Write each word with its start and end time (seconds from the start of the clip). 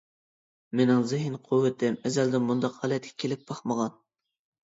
مېنىڭ 0.79 1.03
زېھىن-قۇۋۋىتىم 1.09 1.97
ئەزەلدىن 2.09 2.47
مۇنداق 2.47 2.79
ھالەتكە 2.85 3.13
كېلىپ 3.25 3.43
باقمىغان. 3.51 3.93